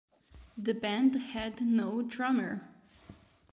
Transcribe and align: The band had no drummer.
The 0.57 0.73
band 0.73 1.13
had 1.13 1.61
no 1.61 2.01
drummer. 2.01 2.67